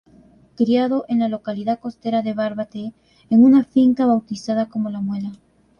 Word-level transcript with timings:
Criado 0.55 1.05
en 1.09 1.19
la 1.19 1.27
localidad 1.27 1.79
costera 1.79 2.23
de 2.23 2.33
Barbate, 2.33 2.91
en 3.29 3.43
una 3.43 3.63
finca 3.63 4.07
bautizada 4.07 4.65
como 4.67 4.89
La 4.89 4.99
Muela. 4.99 5.31